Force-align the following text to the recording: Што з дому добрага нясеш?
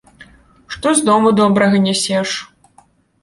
Што 0.75 0.93
з 0.99 1.03
дому 1.09 1.33
добрага 1.41 1.77
нясеш? 1.85 2.29